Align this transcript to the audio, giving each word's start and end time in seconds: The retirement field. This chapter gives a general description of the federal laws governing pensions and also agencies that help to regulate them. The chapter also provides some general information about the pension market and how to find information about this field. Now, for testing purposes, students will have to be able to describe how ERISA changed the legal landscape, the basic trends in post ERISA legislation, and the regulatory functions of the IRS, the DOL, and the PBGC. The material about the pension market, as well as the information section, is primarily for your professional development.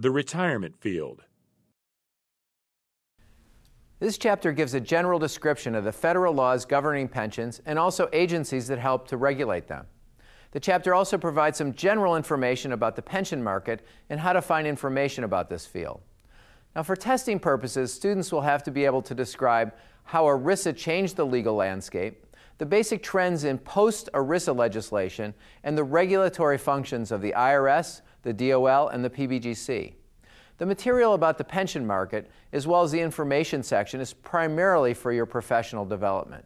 The 0.00 0.10
retirement 0.10 0.80
field. 0.80 1.24
This 3.98 4.16
chapter 4.16 4.50
gives 4.50 4.72
a 4.72 4.80
general 4.80 5.18
description 5.18 5.74
of 5.74 5.84
the 5.84 5.92
federal 5.92 6.32
laws 6.32 6.64
governing 6.64 7.06
pensions 7.06 7.60
and 7.66 7.78
also 7.78 8.08
agencies 8.14 8.66
that 8.68 8.78
help 8.78 9.08
to 9.08 9.18
regulate 9.18 9.68
them. 9.68 9.84
The 10.52 10.60
chapter 10.60 10.94
also 10.94 11.18
provides 11.18 11.58
some 11.58 11.74
general 11.74 12.16
information 12.16 12.72
about 12.72 12.96
the 12.96 13.02
pension 13.02 13.42
market 13.42 13.84
and 14.08 14.18
how 14.18 14.32
to 14.32 14.40
find 14.40 14.66
information 14.66 15.24
about 15.24 15.50
this 15.50 15.66
field. 15.66 16.00
Now, 16.74 16.82
for 16.82 16.96
testing 16.96 17.38
purposes, 17.38 17.92
students 17.92 18.32
will 18.32 18.40
have 18.40 18.62
to 18.62 18.70
be 18.70 18.86
able 18.86 19.02
to 19.02 19.14
describe 19.14 19.74
how 20.04 20.24
ERISA 20.24 20.78
changed 20.78 21.16
the 21.16 21.26
legal 21.26 21.56
landscape, 21.56 22.24
the 22.60 22.66
basic 22.66 23.02
trends 23.02 23.44
in 23.44 23.56
post 23.56 24.10
ERISA 24.12 24.54
legislation, 24.54 25.32
and 25.64 25.78
the 25.78 25.82
regulatory 25.82 26.58
functions 26.58 27.10
of 27.10 27.22
the 27.22 27.32
IRS, 27.32 28.02
the 28.22 28.34
DOL, 28.34 28.88
and 28.88 29.02
the 29.02 29.08
PBGC. 29.08 29.94
The 30.58 30.66
material 30.66 31.14
about 31.14 31.38
the 31.38 31.44
pension 31.44 31.86
market, 31.86 32.30
as 32.52 32.66
well 32.66 32.82
as 32.82 32.92
the 32.92 33.00
information 33.00 33.62
section, 33.62 33.98
is 33.98 34.12
primarily 34.12 34.92
for 34.92 35.10
your 35.10 35.24
professional 35.24 35.86
development. 35.86 36.44